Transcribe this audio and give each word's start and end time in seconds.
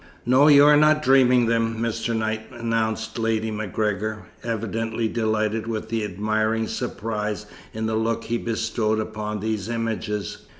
"No, 0.25 0.47
you 0.47 0.65
are 0.65 0.75
not 0.77 1.03
dreaming 1.03 1.45
them, 1.45 1.77
Mr. 1.79 2.15
Knight," 2.17 2.47
announced 2.53 3.19
Lady 3.19 3.51
MacGregor, 3.51 4.23
evidently 4.41 5.07
delighted 5.07 5.67
with 5.67 5.89
the 5.89 6.03
admiring 6.03 6.67
surprise 6.67 7.45
in 7.71 7.85
the 7.85 7.93
look 7.95 8.23
he 8.23 8.39
bestowed 8.39 8.99
upon 8.99 9.41
these 9.41 9.69
images. 9.69 10.39